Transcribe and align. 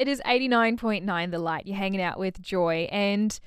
It 0.00 0.08
is 0.08 0.22
89.9 0.24 1.30
The 1.30 1.38
Light. 1.38 1.66
You're 1.66 1.76
hanging 1.76 2.00
out 2.00 2.18
with 2.18 2.40
Joy. 2.40 2.88
And 2.90 3.38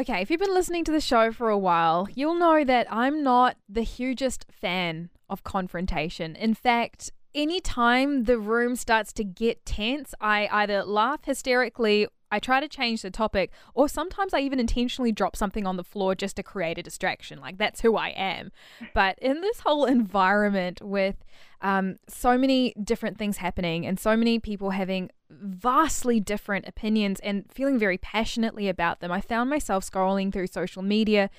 okay, 0.00 0.22
if 0.22 0.30
you've 0.30 0.40
been 0.40 0.54
listening 0.54 0.84
to 0.84 0.90
the 0.90 1.02
show 1.02 1.30
for 1.30 1.50
a 1.50 1.58
while, 1.58 2.08
you'll 2.14 2.38
know 2.38 2.64
that 2.64 2.86
I'm 2.90 3.22
not 3.22 3.58
the 3.68 3.82
hugest 3.82 4.46
fan 4.50 5.10
of 5.28 5.44
confrontation. 5.44 6.34
In 6.34 6.54
fact, 6.54 7.10
anytime 7.34 8.24
the 8.24 8.38
room 8.38 8.74
starts 8.74 9.12
to 9.12 9.22
get 9.22 9.66
tense, 9.66 10.14
I 10.18 10.48
either 10.50 10.82
laugh 10.82 11.26
hysterically 11.26 12.08
I 12.32 12.38
try 12.38 12.60
to 12.60 12.68
change 12.68 13.02
the 13.02 13.10
topic, 13.10 13.52
or 13.74 13.90
sometimes 13.90 14.32
I 14.32 14.40
even 14.40 14.58
intentionally 14.58 15.12
drop 15.12 15.36
something 15.36 15.66
on 15.66 15.76
the 15.76 15.84
floor 15.84 16.14
just 16.14 16.36
to 16.36 16.42
create 16.42 16.78
a 16.78 16.82
distraction. 16.82 17.38
Like 17.38 17.58
that's 17.58 17.82
who 17.82 17.94
I 17.96 18.08
am. 18.08 18.50
But 18.94 19.18
in 19.18 19.42
this 19.42 19.60
whole 19.60 19.84
environment 19.98 20.80
with 20.80 21.16
um, 21.62 21.96
so 22.08 22.36
many 22.36 22.74
different 22.82 23.16
things 23.16 23.38
happening 23.38 23.86
and 23.86 23.98
so 23.98 24.16
many 24.16 24.38
people 24.38 24.70
having 24.70 25.10
vastly 25.30 26.20
different 26.20 26.66
opinions 26.68 27.20
and 27.20 27.44
feeling 27.50 27.78
very 27.78 27.96
passionately 27.96 28.68
about 28.68 29.00
them, 29.00 29.10
I 29.10 29.20
found 29.20 29.48
myself 29.48 29.88
scrolling 29.88 30.32
through 30.32 30.48
social 30.48 30.82
media 30.82 31.30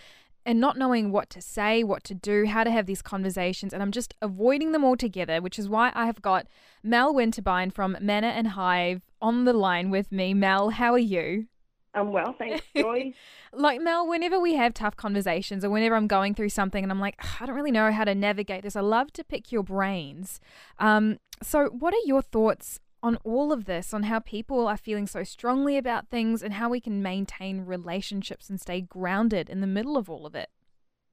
and 0.46 0.60
not 0.60 0.78
knowing 0.78 1.12
what 1.12 1.30
to 1.30 1.42
say, 1.42 1.84
what 1.84 2.04
to 2.06 2.14
do, 2.14 2.46
how 2.46 2.64
to 2.64 2.72
have 2.72 2.86
these 2.86 3.02
conversations, 3.02 3.74
and 3.74 3.82
I'm 3.82 3.92
just 3.92 4.14
avoiding 4.22 4.72
them 4.72 4.84
altogether, 4.84 5.42
which 5.42 5.58
is 5.58 5.70
why 5.70 5.92
I 5.94 6.06
have 6.06 6.22
got 6.22 6.48
Mel 6.82 7.14
Winterbine 7.14 7.72
from 7.72 7.98
Manna 8.02 8.28
and 8.28 8.50
Hive 8.50 9.02
on 9.22 9.46
the 9.46 9.54
line 9.54 9.90
with 9.90 10.12
me. 10.12 10.34
Mel, 10.34 10.72
how 10.72 10.92
are 10.94 11.00
you? 11.00 11.48
I'm 11.94 12.12
well, 12.12 12.36
thanks, 12.38 12.66
Joy. 12.76 13.14
like 13.52 13.82
Mel, 13.82 14.08
whenever 14.08 14.40
we 14.40 14.56
have 14.56 14.74
tough 14.74 14.96
conversations 14.96 15.64
or 15.64 15.70
whenever 15.70 15.96
I'm 15.96 16.08
going 16.08 16.34
through 16.34 16.50
something 16.50 16.84
and 16.84 16.92
I'm 16.92 17.00
like, 17.00 17.20
I 17.40 17.46
don't 17.46 17.56
really 17.56 17.72
know 17.72 17.92
how 17.92 18.04
to 18.04 18.16
navigate 18.16 18.64
this, 18.64 18.76
I 18.76 18.82
love 18.82 19.14
to 19.14 19.24
pick 19.24 19.52
your 19.52 19.64
brains. 19.64 20.40
Um, 20.80 21.20
so, 21.42 21.66
what 21.68 21.94
are 21.94 22.06
your 22.06 22.22
thoughts 22.22 22.80
on 23.04 23.18
all 23.26 23.52
of 23.52 23.66
this, 23.66 23.94
on 23.94 24.04
how 24.04 24.20
people 24.20 24.66
are 24.66 24.78
feeling 24.78 25.06
so 25.06 25.24
strongly 25.24 25.78
about 25.78 26.08
things 26.08 26.42
and 26.42 26.54
how 26.54 26.70
we 26.70 26.80
can 26.80 27.04
maintain 27.04 27.66
relationships 27.66 28.50
and 28.50 28.60
stay 28.60 28.80
grounded 28.80 29.50
in 29.50 29.60
the 29.60 29.68
middle 29.68 29.98
of 29.98 30.10
all 30.10 30.26
of 30.26 30.34
it. 30.34 30.50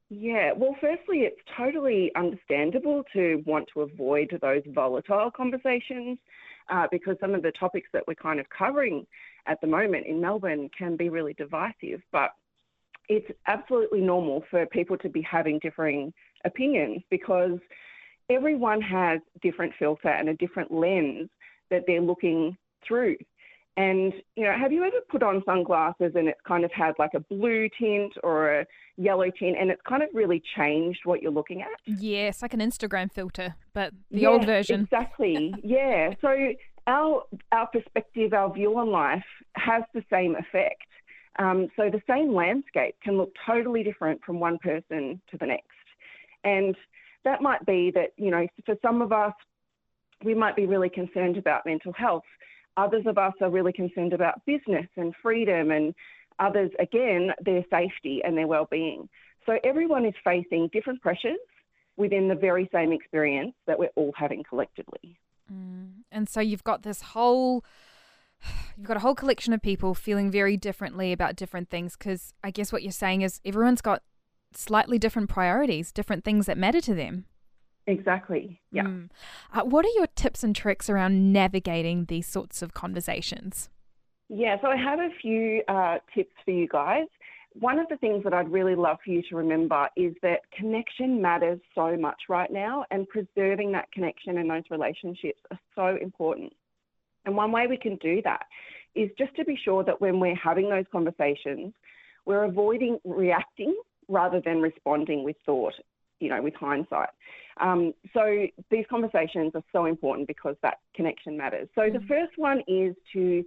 Yeah, 0.09 0.51
well, 0.55 0.75
firstly, 0.79 1.19
it's 1.19 1.39
totally 1.57 2.11
understandable 2.15 3.03
to 3.13 3.43
want 3.45 3.69
to 3.73 3.81
avoid 3.81 4.37
those 4.41 4.63
volatile 4.67 5.31
conversations 5.31 6.17
uh, 6.69 6.87
because 6.91 7.17
some 7.19 7.33
of 7.33 7.41
the 7.41 7.51
topics 7.51 7.87
that 7.93 8.03
we're 8.07 8.15
kind 8.15 8.39
of 8.39 8.45
covering 8.49 9.05
at 9.47 9.59
the 9.61 9.67
moment 9.67 10.05
in 10.07 10.21
Melbourne 10.21 10.69
can 10.77 10.95
be 10.95 11.09
really 11.09 11.33
divisive. 11.33 12.01
But 12.11 12.31
it's 13.09 13.29
absolutely 13.47 14.01
normal 14.01 14.43
for 14.49 14.65
people 14.67 14.97
to 14.99 15.09
be 15.09 15.21
having 15.21 15.59
differing 15.59 16.13
opinions 16.45 17.01
because 17.09 17.59
everyone 18.29 18.81
has 18.81 19.19
different 19.41 19.73
filter 19.77 20.09
and 20.09 20.29
a 20.29 20.35
different 20.35 20.71
lens 20.71 21.29
that 21.69 21.83
they're 21.87 22.01
looking 22.01 22.57
through. 22.87 23.17
And, 23.77 24.13
you 24.35 24.43
know, 24.43 24.53
have 24.57 24.71
you 24.71 24.83
ever 24.83 24.97
put 25.09 25.23
on 25.23 25.41
sunglasses 25.45 26.11
and 26.15 26.27
it's 26.27 26.41
kind 26.45 26.65
of 26.65 26.71
had 26.71 26.93
like 26.99 27.13
a 27.13 27.21
blue 27.21 27.69
tint 27.79 28.13
or 28.21 28.59
a 28.59 28.65
yellow 28.97 29.31
tint 29.31 29.57
and 29.59 29.71
it's 29.71 29.81
kind 29.87 30.03
of 30.03 30.09
really 30.13 30.43
changed 30.57 30.99
what 31.05 31.21
you're 31.21 31.31
looking 31.31 31.61
at? 31.61 31.79
Yes, 31.85 32.41
like 32.41 32.53
an 32.53 32.59
Instagram 32.59 33.11
filter, 33.11 33.55
but 33.73 33.93
the 34.11 34.27
old 34.27 34.45
version. 34.45 34.81
Exactly. 34.81 35.55
yeah. 35.63 36.13
So 36.19 36.35
our 36.87 37.23
our 37.51 37.67
perspective, 37.67 38.33
our 38.33 38.53
view 38.53 38.77
on 38.77 38.91
life 38.91 39.23
has 39.55 39.83
the 39.93 40.03
same 40.09 40.35
effect. 40.35 40.83
Um, 41.39 41.69
so 41.77 41.89
the 41.89 42.01
same 42.09 42.33
landscape 42.33 42.95
can 43.01 43.17
look 43.17 43.33
totally 43.45 43.83
different 43.83 44.21
from 44.25 44.39
one 44.39 44.57
person 44.57 45.21
to 45.31 45.37
the 45.37 45.45
next. 45.45 45.67
And 46.43 46.75
that 47.23 47.41
might 47.41 47.65
be 47.65 47.91
that, 47.91 48.09
you 48.17 48.31
know, 48.31 48.47
for 48.65 48.75
some 48.81 49.01
of 49.01 49.11
us, 49.11 49.33
we 50.23 50.33
might 50.33 50.55
be 50.55 50.65
really 50.65 50.89
concerned 50.89 51.37
about 51.37 51.65
mental 51.65 51.93
health. 51.93 52.23
Others 52.77 53.03
of 53.05 53.17
us 53.17 53.33
are 53.41 53.49
really 53.49 53.73
concerned 53.73 54.13
about 54.13 54.45
business 54.45 54.87
and 54.95 55.13
freedom, 55.21 55.71
and 55.71 55.93
others, 56.39 56.71
again, 56.79 57.31
their 57.43 57.63
safety 57.69 58.21
and 58.23 58.37
their 58.37 58.47
well-being. 58.47 59.09
So 59.45 59.57
everyone 59.63 60.05
is 60.05 60.13
facing 60.23 60.69
different 60.71 61.01
pressures 61.01 61.39
within 61.97 62.27
the 62.27 62.35
very 62.35 62.69
same 62.73 62.91
experience 62.91 63.53
that 63.67 63.77
we're 63.77 63.89
all 63.95 64.13
having 64.15 64.43
collectively. 64.47 65.17
Mm. 65.51 66.03
And 66.11 66.29
so 66.29 66.39
you've 66.39 66.63
got 66.63 66.83
this 66.83 67.01
whole 67.01 67.63
you've 68.75 68.87
got 68.87 68.97
a 68.97 69.01
whole 69.01 69.13
collection 69.13 69.53
of 69.53 69.61
people 69.61 69.93
feeling 69.93 70.31
very 70.31 70.57
differently 70.57 71.11
about 71.11 71.35
different 71.35 71.69
things 71.69 71.95
because 71.95 72.33
I 72.43 72.49
guess 72.49 72.71
what 72.71 72.81
you're 72.81 72.91
saying 72.91 73.21
is 73.21 73.39
everyone's 73.45 73.81
got 73.81 74.01
slightly 74.53 74.97
different 74.97 75.29
priorities, 75.29 75.91
different 75.91 76.23
things 76.23 76.45
that 76.47 76.57
matter 76.57 76.81
to 76.81 76.95
them. 76.95 77.25
Exactly. 77.87 78.59
Yeah. 78.71 78.83
Mm. 78.83 79.09
Uh, 79.53 79.63
what 79.63 79.85
are 79.85 79.95
your 79.95 80.07
tips 80.07 80.43
and 80.43 80.55
tricks 80.55 80.89
around 80.89 81.33
navigating 81.33 82.05
these 82.05 82.27
sorts 82.27 82.61
of 82.61 82.73
conversations? 82.73 83.69
Yeah, 84.29 84.55
so 84.61 84.67
I 84.67 84.77
have 84.77 84.99
a 84.99 85.09
few 85.21 85.61
uh, 85.67 85.97
tips 86.15 86.33
for 86.45 86.51
you 86.51 86.67
guys. 86.67 87.07
One 87.53 87.79
of 87.79 87.89
the 87.89 87.97
things 87.97 88.23
that 88.23 88.33
I'd 88.33 88.49
really 88.49 88.75
love 88.75 88.97
for 89.03 89.11
you 89.11 89.21
to 89.29 89.35
remember 89.35 89.89
is 89.97 90.13
that 90.21 90.39
connection 90.57 91.21
matters 91.21 91.59
so 91.75 91.97
much 91.97 92.15
right 92.29 92.49
now, 92.49 92.85
and 92.91 93.07
preserving 93.09 93.73
that 93.73 93.91
connection 93.91 94.37
and 94.37 94.49
those 94.49 94.63
relationships 94.69 95.41
are 95.51 95.59
so 95.75 95.97
important. 96.01 96.53
And 97.25 97.35
one 97.35 97.51
way 97.51 97.67
we 97.67 97.77
can 97.77 97.97
do 97.97 98.21
that 98.23 98.45
is 98.95 99.09
just 99.17 99.35
to 99.35 99.43
be 99.43 99.59
sure 99.61 99.83
that 99.83 99.99
when 99.99 100.19
we're 100.19 100.35
having 100.35 100.69
those 100.69 100.85
conversations, 100.91 101.73
we're 102.25 102.45
avoiding 102.45 102.99
reacting 103.03 103.75
rather 104.07 104.41
than 104.43 104.61
responding 104.61 105.23
with 105.23 105.35
thought 105.45 105.73
you 106.21 106.29
know, 106.29 106.41
with 106.41 106.53
hindsight. 106.55 107.09
Um, 107.59 107.93
so 108.13 108.47
these 108.69 108.85
conversations 108.89 109.51
are 109.55 109.63
so 109.71 109.85
important 109.85 110.27
because 110.27 110.55
that 110.61 110.79
connection 110.95 111.37
matters. 111.37 111.67
So 111.75 111.81
mm. 111.81 111.93
the 111.93 112.05
first 112.07 112.33
one 112.37 112.61
is 112.67 112.95
to 113.13 113.43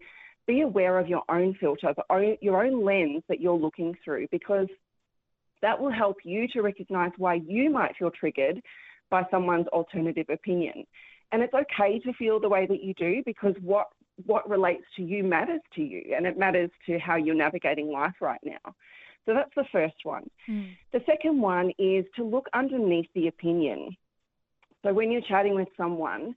be 0.47 0.61
aware 0.61 0.99
of 0.99 1.09
your 1.09 1.23
own 1.29 1.55
filter, 1.55 1.95
own, 2.11 2.37
your 2.41 2.65
own 2.65 2.85
lens 2.85 3.23
that 3.29 3.41
you're 3.41 3.57
looking 3.57 3.97
through, 4.05 4.29
because 4.31 4.69
that 5.63 5.81
will 5.81 5.91
help 5.91 6.19
you 6.25 6.47
to 6.49 6.61
recognize 6.61 7.13
why 7.17 7.41
you 7.47 7.71
might 7.71 7.97
feel 7.97 8.11
triggered 8.11 8.61
by 9.11 9.25
someone's 9.31 9.67
alternative 9.69 10.27
opinion. 10.29 10.85
And 11.33 11.43
it's 11.43 11.55
okay 11.55 11.99
to 12.01 12.13
feel 12.13 12.39
the 12.39 12.49
way 12.49 12.67
that 12.67 12.83
you 12.83 12.95
do 12.95 13.23
because 13.25 13.55
what 13.61 13.89
what 14.27 14.49
relates 14.49 14.85
to 14.97 15.03
you 15.03 15.25
matters 15.25 15.61
to 15.75 15.83
you 15.83 16.15
and 16.17 16.25
it 16.25 16.39
matters 16.39 16.71
to 16.87 16.99
how 17.01 17.17
you're 17.17 17.35
navigating 17.35 17.91
life 17.91 18.15
right 18.21 18.39
now. 18.45 18.75
So 19.27 19.35
that's 19.35 19.55
the 19.57 19.65
first 19.73 19.97
one. 20.03 20.29
Mm. 20.49 20.77
The 20.93 21.01
second 21.07 21.41
one 21.41 21.73
is 21.79 22.05
to 22.17 22.25
look 22.25 22.47
underneath 22.53 23.09
the 23.15 23.29
opinion. 23.29 23.97
So 24.83 24.93
when 24.93 25.11
you're 25.11 25.23
chatting 25.23 25.55
with 25.55 25.69
someone, 25.77 26.35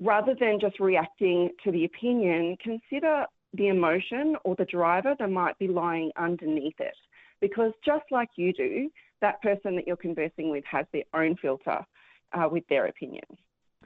rather 0.00 0.34
than 0.38 0.58
just 0.60 0.80
reacting 0.80 1.50
to 1.62 1.70
the 1.70 1.84
opinion, 1.84 2.56
consider 2.62 3.26
the 3.54 3.68
emotion 3.68 4.36
or 4.44 4.56
the 4.56 4.64
driver 4.64 5.14
that 5.18 5.30
might 5.30 5.56
be 5.58 5.68
lying 5.68 6.10
underneath 6.16 6.78
it. 6.80 6.96
Because 7.40 7.72
just 7.84 8.04
like 8.10 8.28
you 8.36 8.52
do, 8.52 8.90
that 9.20 9.40
person 9.42 9.76
that 9.76 9.86
you're 9.86 9.96
conversing 9.96 10.50
with 10.50 10.64
has 10.64 10.86
their 10.92 11.04
own 11.14 11.36
filter 11.36 11.84
uh, 12.32 12.48
with 12.50 12.64
their 12.68 12.86
opinion. 12.86 13.24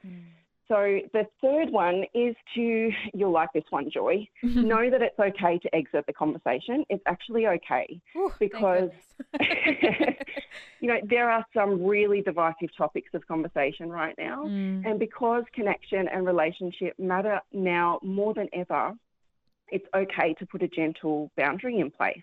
Mm. 0.05 0.23
So 0.69 0.99
the 1.13 1.25
third 1.41 1.71
one 1.71 2.05
is 2.13 2.35
to, 2.53 2.91
you'll 3.15 3.31
like 3.31 3.51
this 3.53 3.63
one, 3.71 3.89
Joy, 3.89 4.27
know 4.43 4.89
that 4.91 5.01
it's 5.01 5.19
okay 5.19 5.57
to 5.57 5.75
exit 5.75 6.05
the 6.05 6.13
conversation. 6.13 6.85
It's 6.89 7.01
actually 7.07 7.47
okay 7.47 7.99
Ooh, 8.15 8.31
because, 8.39 8.91
you 10.79 10.87
know, 10.87 10.99
there 11.09 11.31
are 11.31 11.43
some 11.55 11.83
really 11.83 12.21
divisive 12.21 12.69
topics 12.77 13.09
of 13.15 13.27
conversation 13.27 13.89
right 13.89 14.13
now. 14.19 14.45
Mm. 14.45 14.85
And 14.85 14.99
because 14.99 15.43
connection 15.53 16.07
and 16.07 16.23
relationship 16.23 16.93
matter 16.99 17.41
now 17.51 17.99
more 18.03 18.35
than 18.35 18.47
ever, 18.53 18.93
it's 19.69 19.87
okay 19.95 20.35
to 20.37 20.45
put 20.45 20.61
a 20.61 20.67
gentle 20.67 21.31
boundary 21.35 21.79
in 21.79 21.89
place. 21.89 22.21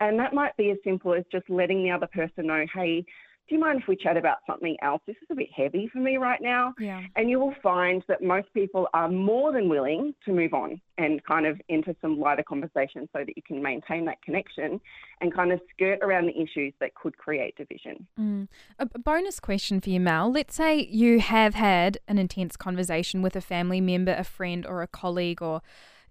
And 0.00 0.18
that 0.18 0.34
might 0.34 0.56
be 0.56 0.70
as 0.70 0.78
simple 0.82 1.14
as 1.14 1.24
just 1.30 1.48
letting 1.48 1.82
the 1.84 1.90
other 1.92 2.08
person 2.08 2.46
know, 2.46 2.64
hey, 2.74 3.04
do 3.48 3.54
you 3.54 3.60
mind 3.60 3.80
if 3.80 3.88
we 3.88 3.96
chat 3.96 4.16
about 4.16 4.38
something 4.46 4.76
else? 4.82 5.00
This 5.06 5.16
is 5.22 5.28
a 5.30 5.34
bit 5.34 5.48
heavy 5.54 5.88
for 5.90 5.98
me 5.98 6.18
right 6.18 6.40
now. 6.40 6.74
Yeah. 6.78 7.02
And 7.16 7.30
you 7.30 7.40
will 7.40 7.54
find 7.62 8.02
that 8.06 8.22
most 8.22 8.52
people 8.52 8.88
are 8.92 9.08
more 9.08 9.52
than 9.52 9.68
willing 9.68 10.14
to 10.26 10.32
move 10.32 10.52
on 10.52 10.80
and 10.98 11.24
kind 11.24 11.46
of 11.46 11.58
enter 11.70 11.94
some 12.02 12.20
lighter 12.20 12.42
conversation 12.42 13.08
so 13.12 13.20
that 13.20 13.36
you 13.36 13.42
can 13.42 13.62
maintain 13.62 14.04
that 14.04 14.20
connection 14.22 14.80
and 15.20 15.34
kind 15.34 15.52
of 15.52 15.60
skirt 15.74 15.98
around 16.02 16.26
the 16.26 16.38
issues 16.38 16.74
that 16.80 16.94
could 16.94 17.16
create 17.16 17.56
division. 17.56 18.06
Mm. 18.20 18.48
A 18.78 18.86
bonus 18.98 19.40
question 19.40 19.80
for 19.80 19.88
you, 19.88 20.00
Mel. 20.00 20.30
Let's 20.30 20.54
say 20.54 20.86
you 20.90 21.20
have 21.20 21.54
had 21.54 21.98
an 22.06 22.18
intense 22.18 22.56
conversation 22.56 23.22
with 23.22 23.34
a 23.34 23.40
family 23.40 23.80
member, 23.80 24.12
a 24.12 24.24
friend, 24.24 24.66
or 24.66 24.82
a 24.82 24.86
colleague, 24.86 25.40
or 25.40 25.62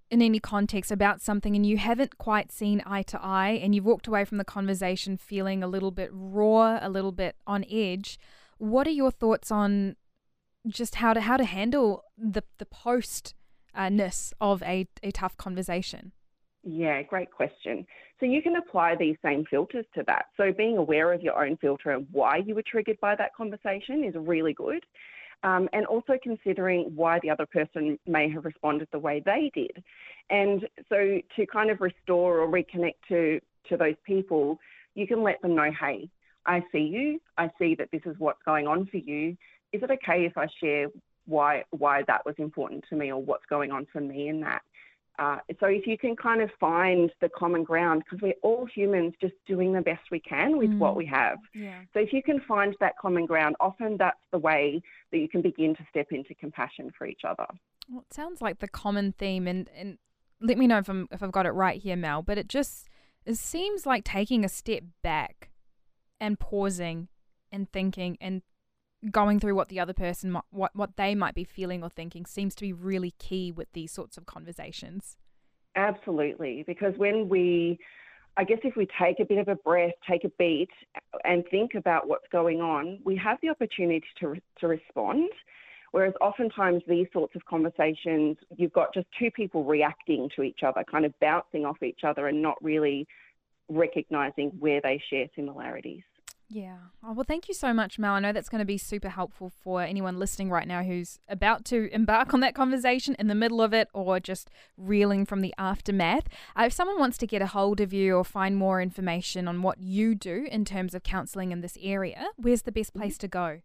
in 0.10 0.22
any 0.22 0.40
context 0.40 0.92
about 0.92 1.22
something 1.22 1.56
and 1.56 1.66
you 1.66 1.78
haven't 1.78 2.18
quite 2.18 2.52
seen 2.52 2.82
eye 2.86 3.04
to 3.04 3.22
eye 3.22 3.60
and 3.62 3.76
you've 3.76 3.86
walked 3.86 4.08
away 4.08 4.24
from 4.24 4.38
the 4.38 4.46
conversation 4.46 5.18
feeling 5.18 5.62
a 5.62 5.68
little 5.68 5.92
bit 5.92 6.10
raw, 6.14 6.80
a 6.82 6.90
little 6.90 7.12
bit 7.12 7.36
on 7.46 7.66
edge, 7.70 8.18
what 8.58 8.88
are 8.88 8.92
your 8.92 9.12
thoughts 9.12 9.52
on 9.52 9.96
just 10.68 10.96
how 10.96 11.14
to 11.14 11.22
how 11.22 11.38
to 11.38 11.46
handle 11.46 12.04
the 12.18 12.44
the 12.58 12.66
post 12.66 13.34
uh, 13.74 13.90
ness 13.90 14.34
of 14.42 14.64
a, 14.64 14.88
a 15.04 15.12
tough 15.12 15.38
conversation? 15.38 16.12
Yeah, 16.64 17.02
great 17.04 17.32
question. 17.32 17.86
So 18.20 18.26
you 18.26 18.42
can 18.42 18.56
apply 18.56 18.96
these 18.96 19.18
same 19.24 19.46
filters 19.50 19.86
to 19.96 20.04
that. 20.08 20.28
So 20.38 20.52
being 20.52 20.78
aware 20.78 21.14
of 21.14 21.22
your 21.22 21.44
own 21.44 21.58
filter 21.58 21.92
and 21.92 22.08
why 22.12 22.38
you 22.38 22.56
were 22.56 22.64
triggered 22.64 23.00
by 23.00 23.16
that 23.16 23.36
conversation 23.36 24.04
is 24.04 24.16
really 24.16 24.54
good. 24.54 24.84
Um, 25.44 25.70
and 25.72 25.86
also 25.86 26.14
considering 26.22 26.92
why 26.96 27.20
the 27.22 27.30
other 27.30 27.46
person 27.46 28.00
may 28.08 28.28
have 28.32 28.44
responded 28.44 28.88
the 28.92 28.98
way 28.98 29.22
they 29.24 29.52
did. 29.54 29.84
And 30.32 30.68
so 30.90 31.20
to 31.36 31.46
kind 31.46 31.70
of 31.70 31.80
restore 31.80 32.40
or 32.40 32.48
reconnect 32.48 32.96
to, 33.10 33.40
to 33.70 33.78
those 33.78 33.96
people, 34.04 34.60
you 34.96 35.06
can 35.06 35.22
let 35.22 35.40
them 35.44 35.56
know, 35.56 35.70
hey, 35.80 36.10
I 36.48 36.64
see 36.72 36.80
you. 36.80 37.20
I 37.38 37.52
see 37.60 37.76
that 37.76 37.90
this 37.92 38.02
is 38.06 38.16
what's 38.18 38.42
going 38.46 38.66
on 38.66 38.88
for 38.88 38.98
you. 38.98 39.38
Is 39.74 39.84
it 39.84 39.92
okay 39.92 40.26
if 40.26 40.38
I 40.38 40.48
share 40.60 40.88
why 41.28 41.66
why 41.72 42.04
that 42.08 42.26
was 42.26 42.36
important 42.38 42.86
to 42.90 42.96
me 42.96 43.12
or 43.12 43.22
what's 43.22 43.46
going 43.48 43.70
on 43.70 43.86
for 43.92 44.00
me 44.00 44.30
in 44.30 44.40
that? 44.42 44.62
Uh, 45.20 45.38
so 45.60 45.66
if 45.66 45.88
you 45.88 45.98
can 45.98 46.16
kind 46.16 46.42
of 46.42 46.50
find 46.60 47.12
the 47.22 47.30
common 47.30 47.64
ground, 47.64 48.04
because 48.04 48.22
we're 48.22 48.36
all 48.44 48.68
humans 48.68 49.14
just 49.20 49.34
doing 49.48 49.74
the 49.74 49.82
best 49.82 50.02
we 50.12 50.20
can 50.20 50.58
with 50.58 50.70
mm. 50.70 50.78
what 50.78 50.96
we 50.96 51.06
have. 51.06 51.40
Yeah. 51.56 51.80
So 51.94 52.00
if 52.00 52.14
you 52.14 52.22
can 52.22 52.40
find 52.48 52.76
that 52.80 52.94
common 53.02 53.26
ground, 53.26 53.56
often 53.60 53.98
that's 53.98 54.22
the 54.32 54.38
way 54.38 54.82
that 55.12 55.18
you 55.18 55.28
can 55.28 55.42
begin 55.42 55.76
to 55.76 55.84
step 55.90 56.08
into 56.12 56.36
compassion 56.36 56.92
for 56.96 57.08
each 57.08 57.22
other. 57.28 57.48
Well, 57.90 58.02
it 58.08 58.14
sounds 58.14 58.42
like 58.42 58.60
the 58.60 58.68
common 58.68 59.14
theme, 59.14 59.48
and, 59.48 59.70
and 59.76 59.98
let 60.40 60.58
me 60.58 60.68
know 60.68 60.78
if 60.78 60.90
I'm 60.90 61.08
if 61.12 61.24
I've 61.24 61.32
got 61.32 61.46
it 61.46 61.52
right 61.52 61.82
here, 61.82 61.96
Mel. 61.96 62.22
But 62.22 62.38
it 62.38 62.48
just 62.48 62.88
it 63.26 63.38
seems 63.38 63.86
like 63.86 64.04
taking 64.04 64.46
a 64.46 64.50
step 64.50 64.84
back 65.02 65.50
and 66.20 66.40
pausing 66.40 67.08
and 67.52 67.72
thinking 67.72 68.18
and 68.20 68.42
going 69.12 69.40
through 69.40 69.56
what 69.56 69.70
the 69.70 69.80
other 69.80 69.94
person 69.94 70.32
might, 70.32 70.44
what 70.50 70.76
what 70.76 70.98
they 70.98 71.16
might 71.16 71.36
be 71.36 71.44
feeling 71.44 71.84
or 71.84 71.90
thinking 71.90 72.26
seems 72.26 72.56
to 72.56 72.62
be 72.62 72.74
really 72.74 73.12
key 73.20 73.52
with 73.52 73.72
these 73.74 73.92
sorts 73.92 74.18
of 74.18 74.26
conversations. 74.26 75.18
Absolutely, 75.76 76.64
because 76.66 76.94
when 76.98 77.30
we 77.30 77.80
I 78.38 78.44
guess 78.44 78.60
if 78.64 78.76
we 78.76 78.88
take 79.02 79.20
a 79.20 79.26
bit 79.26 79.40
of 79.40 79.48
a 79.48 79.56
breath, 79.56 79.94
take 80.08 80.24
a 80.24 80.30
beat 80.38 80.70
and 81.24 81.44
think 81.50 81.74
about 81.76 82.08
what's 82.08 82.28
going 82.32 82.62
on, 82.62 83.00
we 83.04 83.16
have 83.18 83.38
the 83.42 83.50
opportunity 83.50 84.06
to 84.20 84.36
to 84.60 84.68
respond. 84.68 85.30
Whereas 85.92 86.14
oftentimes 86.20 86.84
these 86.88 87.08
sorts 87.14 87.36
of 87.36 87.46
conversations, 87.46 88.38
you've 88.56 88.74
got 88.74 88.94
just 88.94 89.08
two 89.18 89.32
people 89.32 89.64
reacting 89.64 90.30
to 90.36 90.44
each 90.44 90.60
other, 90.64 90.84
kind 90.84 91.06
of 91.06 91.14
bouncing 91.20 91.66
off 91.66 91.82
each 91.82 92.02
other 92.04 92.28
and 92.28 92.42
not 92.42 92.62
really 92.62 93.08
recognizing 93.70 94.50
where 94.60 94.82
they 94.82 95.02
share 95.10 95.28
similarities. 95.36 96.04
Yeah. 96.50 96.78
Oh, 97.04 97.12
well, 97.12 97.26
thank 97.28 97.48
you 97.50 97.54
so 97.54 97.74
much, 97.74 98.00
Mel. 98.00 98.14
I 98.14 98.20
know 98.20 98.32
that's 98.32 98.48
going 98.48 98.60
to 98.60 98.66
be 98.66 98.78
super 98.78 99.10
helpful 99.10 99.50
for 99.50 99.82
anyone 99.82 100.18
listening 100.18 100.50
right 100.50 100.68
now 100.68 100.82
who's 100.82 101.20
about 101.28 101.66
to 101.66 101.94
embark 101.94 102.34
on 102.34 102.40
that 102.40 102.56
conversation 102.56 103.16
in 103.20 103.28
the 103.28 103.36
middle 103.36 103.62
of 103.62 103.74
it 103.74 103.90
or 103.94 104.20
just 104.20 104.50
reeling 104.78 105.26
from 105.26 105.42
the 105.42 105.54
aftermath. 105.58 106.28
Uh, 106.58 106.64
if 106.64 106.74
someone 106.74 107.00
wants 107.00 107.18
to 107.18 107.28
get 107.28 107.42
a 107.42 107.48
hold 107.48 107.82
of 107.82 107.92
you 107.92 108.16
or 108.16 108.24
find 108.24 108.56
more 108.56 108.82
information 108.82 109.48
on 109.48 109.62
what 109.62 109.80
you 109.80 110.16
do 110.16 110.48
in 110.50 110.64
terms 110.64 110.96
of 110.96 111.04
counselling 111.04 111.52
in 111.52 111.60
this 111.60 111.78
area, 111.82 112.28
where's 112.38 112.62
the 112.62 112.72
best 112.72 112.94
place 112.94 113.18
to 113.18 113.28
go? 113.28 113.60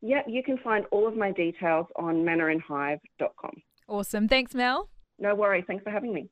Yeah, 0.00 0.22
you 0.26 0.42
can 0.42 0.58
find 0.58 0.86
all 0.90 1.06
of 1.06 1.16
my 1.16 1.30
details 1.30 1.86
on 1.96 2.24
mannaandhive.com. 2.24 3.62
Awesome. 3.86 4.28
Thanks, 4.28 4.54
Mel. 4.54 4.88
No 5.20 5.34
worries. 5.34 5.64
Thanks 5.66 5.84
for 5.84 5.90
having 5.90 6.12
me. 6.12 6.26